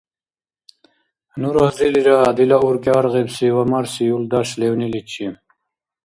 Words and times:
Ну 1.39 1.47
разилира 1.57 2.19
дила 2.37 2.57
уркӀи 2.67 2.91
аргъибси 2.99 3.47
ва 3.55 3.63
марси 3.71 4.03
юлдаш 4.13 4.49
левниличи. 4.59 5.27